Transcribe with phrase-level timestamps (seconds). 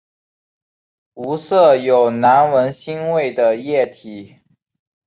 [1.13, 4.39] 无色有难闻腥味的液体。